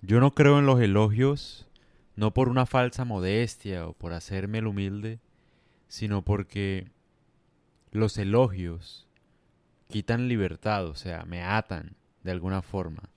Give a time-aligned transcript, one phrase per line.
[0.00, 1.66] Yo no creo en los elogios,
[2.14, 5.18] no por una falsa modestia o por hacerme el humilde,
[5.88, 6.88] sino porque
[7.90, 9.08] los elogios
[9.88, 13.10] quitan libertad, o sea, me atan de alguna forma.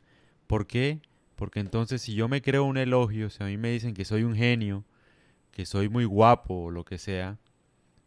[0.48, 1.02] ¿Por qué?
[1.36, 4.24] Porque entonces si yo me creo un elogio, si a mí me dicen que soy
[4.24, 4.84] un genio,
[5.52, 7.38] que soy muy guapo o lo que sea,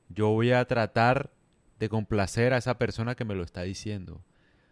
[0.08, 1.30] yo voy a tratar
[1.78, 4.22] de complacer a esa persona que me lo está diciendo.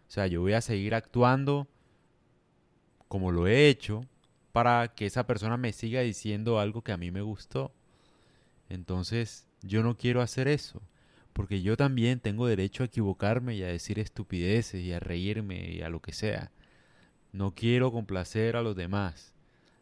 [0.07, 1.67] O sea, yo voy a seguir actuando
[3.13, 4.07] como lo he hecho
[4.53, 7.71] para que esa persona me siga diciendo algo que a mí me gustó.
[8.69, 10.81] Entonces, yo no quiero hacer eso,
[11.31, 15.83] porque yo también tengo derecho a equivocarme y a decir estupideces y a reírme y
[15.83, 16.49] a lo que sea.
[17.31, 19.35] No quiero complacer a los demás.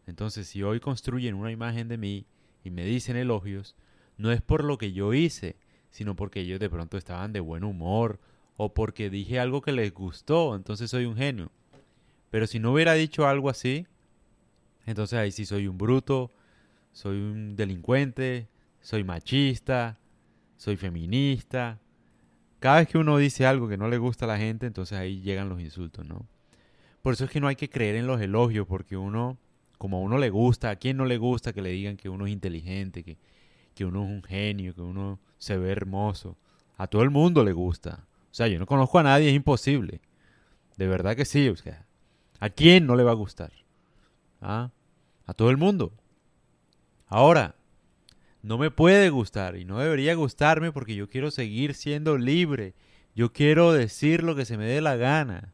[0.08, 2.26] Entonces, si hoy construyen una imagen de mí
[2.66, 3.78] y me dicen elogios,
[4.18, 5.56] no es por lo que yo hice,
[5.90, 8.20] sino porque ellos de pronto estaban de buen humor
[8.58, 11.50] o porque dije algo que les gustó, entonces soy un genio.
[12.32, 13.86] Pero si no hubiera dicho algo así,
[14.86, 16.32] entonces ahí sí soy un bruto,
[16.94, 18.48] soy un delincuente,
[18.80, 20.00] soy machista,
[20.58, 21.80] soy feminista.
[22.60, 25.22] Cada vez que uno dice algo que no le gusta a la gente, entonces ahí
[25.22, 26.26] llegan los insultos, ¿no?
[27.02, 29.38] Por eso es que no hay que creer en los elogios, porque uno,
[29.78, 32.28] como a uno le gusta, a quien no le gusta que le digan que uno
[32.28, 33.18] es inteligente, que,
[33.76, 36.38] que uno es un genio, que uno se ve hermoso.
[36.78, 38.06] A todo el mundo le gusta.
[38.32, 40.00] O sea, yo no conozco a nadie, es imposible.
[40.78, 41.50] De verdad que sí.
[41.50, 41.86] O sea,
[42.42, 43.54] ¿a quién no le va a gustar?
[44.42, 44.72] ¿Ah?
[45.26, 45.94] A todo el mundo.
[47.08, 47.56] Ahora,
[48.42, 52.74] no me puede gustar y no debería gustarme porque yo quiero seguir siendo libre.
[53.16, 55.54] Yo quiero decir lo que se me dé la gana.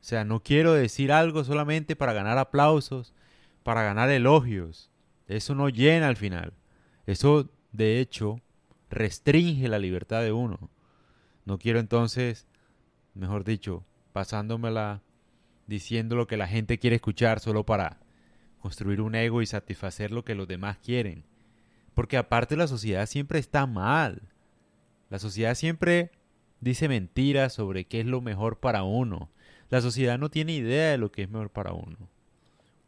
[0.00, 3.14] O sea, no quiero decir algo solamente para ganar aplausos,
[3.62, 4.90] para ganar elogios.
[5.28, 6.54] Eso no llena al final.
[7.06, 8.40] Eso, de hecho,
[8.88, 10.70] restringe la libertad de uno.
[11.44, 12.46] No quiero entonces,
[13.14, 15.02] mejor dicho, pasándomela
[15.66, 18.00] diciendo lo que la gente quiere escuchar solo para
[18.58, 21.24] construir un ego y satisfacer lo que los demás quieren.
[21.94, 24.22] Porque aparte la sociedad siempre está mal.
[25.10, 26.10] La sociedad siempre
[26.60, 29.30] dice mentiras sobre qué es lo mejor para uno.
[29.70, 32.08] La sociedad no tiene idea de lo que es mejor para uno.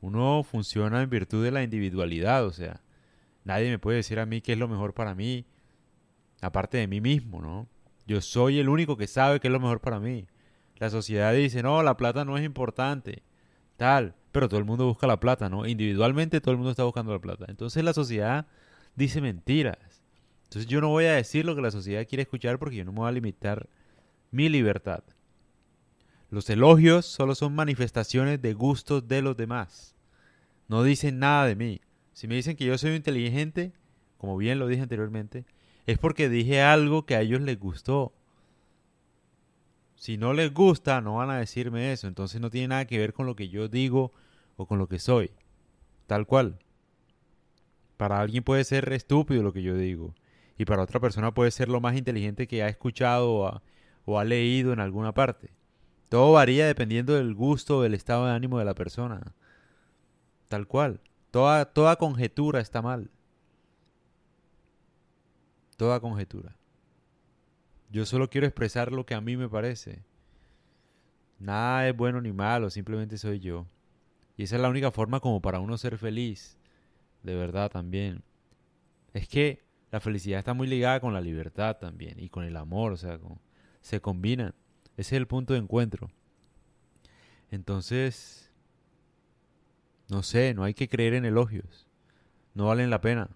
[0.01, 2.83] Uno funciona en virtud de la individualidad, o sea,
[3.45, 5.47] nadie me puede decir a mí qué es lo mejor para mí,
[6.41, 7.69] aparte de mí mismo, ¿no?
[8.07, 10.27] Yo soy el único que sabe qué es lo mejor para mí.
[10.79, 13.23] La sociedad dice, no, la plata no es importante,
[13.77, 15.67] tal, pero todo el mundo busca la plata, ¿no?
[15.67, 17.47] Individualmente todo el mundo está buscando la plata.
[17.49, 18.47] Entonces la sociedad
[18.95, 20.03] dice mentiras.
[20.45, 22.93] Entonces yo no voy a decir lo que la sociedad quiere escuchar porque yo no
[22.93, 23.69] me voy a limitar
[24.31, 25.03] mi libertad.
[26.31, 29.95] Los elogios solo son manifestaciones de gustos de los demás.
[30.69, 31.81] No dicen nada de mí.
[32.13, 33.73] Si me dicen que yo soy inteligente,
[34.19, 35.45] como bien lo dije anteriormente,
[35.87, 38.13] es porque dije algo que a ellos les gustó.
[39.97, 42.07] Si no les gusta, no van a decirme eso.
[42.07, 44.13] Entonces no tiene nada que ver con lo que yo digo
[44.57, 45.33] o con lo que soy.
[46.07, 46.59] Tal cual.
[47.97, 50.15] Para alguien puede ser estúpido lo que yo digo.
[50.59, 53.63] Y para otra persona puede ser lo más inteligente que ha escuchado
[54.05, 55.51] o ha, leído en alguna parte.
[56.09, 59.35] Todo varía dependiendo del gusto o del estado de ánimo de la persona.
[60.49, 61.01] Tal cual.
[61.31, 63.11] Toda, toda conjetura está mal.
[65.77, 66.57] Toda conjetura.
[67.91, 70.05] Yo solo quiero expresar lo que a mí me parece.
[71.39, 73.67] Nada es bueno ni malo, simplemente soy yo.
[74.37, 76.59] Y esa es la única forma como para uno ser feliz.
[77.23, 78.23] De verdad también.
[79.13, 82.93] Es que la felicidad está muy ligada con la libertad también y con el amor,
[82.93, 83.19] o sea,
[83.81, 84.55] se combinan.
[84.97, 86.11] Ese es el punto de encuentro.
[87.51, 88.51] Entonces,
[90.09, 91.87] no sé, no hay que creer en elogios.
[92.55, 93.31] No valen la pena.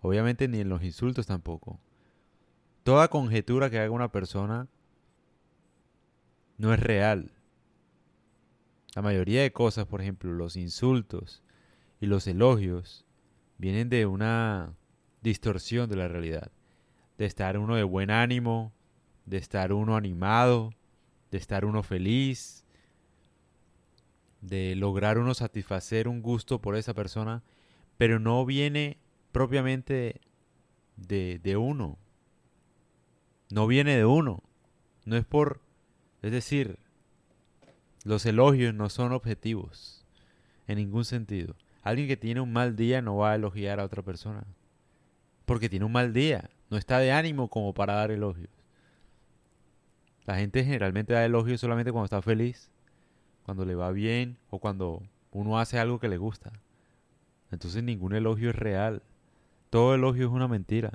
[0.00, 1.80] Obviamente ni en los insultos tampoco.
[2.88, 4.66] Toda conjetura que haga una persona
[6.56, 7.32] no es real.
[8.94, 11.42] La mayoría de cosas, por ejemplo, los insultos
[12.00, 13.04] y los elogios,
[13.58, 14.72] vienen de una
[15.20, 16.50] distorsión de la realidad.
[17.18, 18.72] De estar uno de buen ánimo,
[19.26, 20.72] de estar uno animado,
[21.30, 22.64] de estar uno feliz,
[24.40, 27.42] de lograr uno satisfacer un gusto por esa persona,
[27.98, 28.96] pero no viene
[29.30, 30.22] propiamente
[30.96, 31.98] de, de uno.
[33.50, 34.42] No viene de uno.
[35.04, 35.60] No es por...
[36.22, 36.78] Es decir,
[38.04, 40.04] los elogios no son objetivos
[40.66, 41.54] en ningún sentido.
[41.82, 44.44] Alguien que tiene un mal día no va a elogiar a otra persona.
[45.46, 46.50] Porque tiene un mal día.
[46.70, 48.50] No está de ánimo como para dar elogios.
[50.26, 52.70] La gente generalmente da elogios solamente cuando está feliz,
[53.44, 55.02] cuando le va bien o cuando
[55.32, 56.52] uno hace algo que le gusta.
[57.50, 59.02] Entonces ningún elogio es real.
[59.70, 60.92] Todo elogio es una mentira.